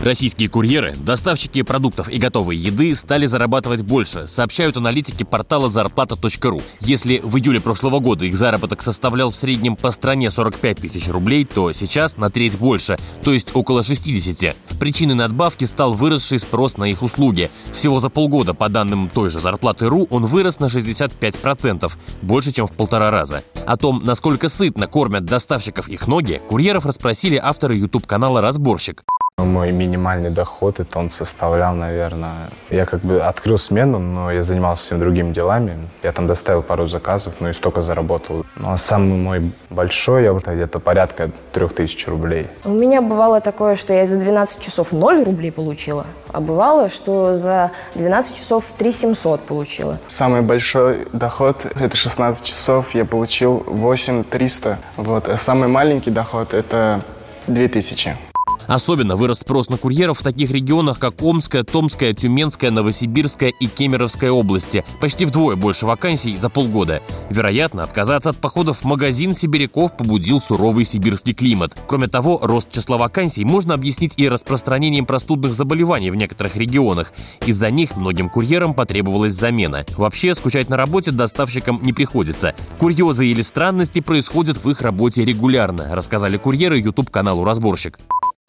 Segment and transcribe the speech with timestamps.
[0.00, 6.62] Российские курьеры, доставщики продуктов и готовой еды стали зарабатывать больше, сообщают аналитики портала зарплата.ру.
[6.80, 11.44] Если в июле прошлого года их заработок составлял в среднем по стране 45 тысяч рублей,
[11.44, 14.56] то сейчас на треть больше, то есть около 60.
[14.80, 17.50] Причиной надбавки стал выросший спрос на их услуги.
[17.74, 22.72] Всего за полгода, по данным той же зарплаты.ру, он вырос на 65%, больше, чем в
[22.72, 23.44] полтора раза.
[23.66, 29.04] О том, насколько сытно кормят доставщиков их ноги, курьеров расспросили авторы YouTube-канала «Разборщик».
[29.44, 32.50] Мой минимальный доход, это он составлял, наверное...
[32.70, 35.76] Я как бы открыл смену, но я занимался всеми другими делами.
[36.02, 38.44] Я там доставил пару заказов, ну и столько заработал.
[38.56, 42.46] Ну а самый мой большой, я уже где-то порядка трех тысяч рублей.
[42.64, 47.36] У меня бывало такое, что я за 12 часов 0 рублей получила, а бывало, что
[47.36, 49.98] за 12 часов 3 700 получила.
[50.08, 54.78] Самый большой доход– это 16 часов, я получил 8 300.
[54.96, 55.28] Вот.
[55.28, 57.02] А самый маленький доход– это
[57.46, 58.29] 2000.
[58.70, 64.30] Особенно вырос спрос на курьеров в таких регионах, как Омская, Томская, Тюменская, Новосибирская и Кемеровская
[64.30, 64.84] области.
[65.00, 67.02] Почти вдвое больше вакансий за полгода.
[67.30, 71.76] Вероятно, отказаться от походов в магазин сибиряков побудил суровый сибирский климат.
[71.88, 77.12] Кроме того, рост числа вакансий можно объяснить и распространением простудных заболеваний в некоторых регионах.
[77.44, 79.84] Из-за них многим курьерам потребовалась замена.
[79.96, 82.54] Вообще, скучать на работе доставщикам не приходится.
[82.78, 87.98] Курьезы или странности происходят в их работе регулярно, рассказали курьеры YouTube-каналу «Разборщик».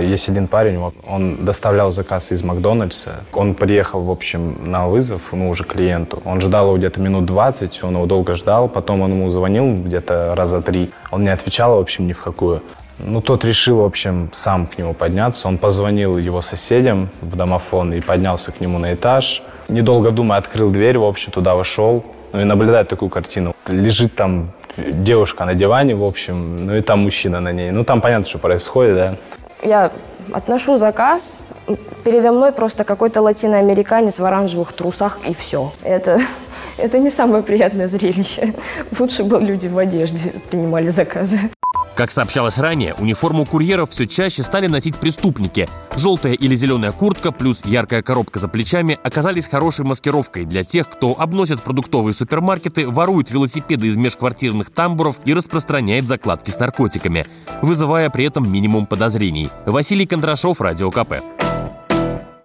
[0.01, 3.23] Есть один парень, он доставлял заказ из Макдональдса.
[3.33, 6.21] Он приехал, в общем, на вызов, ну, уже клиенту.
[6.25, 8.67] Он ждал его где-то минут 20, он его долго ждал.
[8.67, 10.91] Потом он ему звонил где-то раза три.
[11.11, 12.61] Он не отвечал, в общем, ни в какую.
[12.99, 15.47] Ну, тот решил, в общем, сам к нему подняться.
[15.47, 19.41] Он позвонил его соседям в домофон и поднялся к нему на этаж.
[19.69, 22.03] Недолго думая, открыл дверь, в общем, туда вошел.
[22.33, 23.53] Ну и наблюдает такую картину.
[23.67, 27.71] Лежит там девушка на диване, в общем, ну и там мужчина на ней.
[27.71, 29.15] Ну, там понятно, что происходит, да
[29.61, 29.91] я
[30.31, 31.37] отношу заказ,
[32.03, 35.71] передо мной просто какой-то латиноамериканец в оранжевых трусах, и все.
[35.83, 36.19] Это,
[36.77, 38.53] это не самое приятное зрелище.
[38.99, 41.39] Лучше бы люди в одежде принимали заказы.
[41.95, 45.67] Как сообщалось ранее, униформу курьеров все чаще стали носить преступники.
[45.95, 51.19] Желтая или зеленая куртка плюс яркая коробка за плечами оказались хорошей маскировкой для тех, кто
[51.19, 57.25] обносит продуктовые супермаркеты, ворует велосипеды из межквартирных тамбуров и распространяет закладки с наркотиками,
[57.61, 59.49] вызывая при этом минимум подозрений.
[59.65, 61.40] Василий Кондрашов, Радио КП.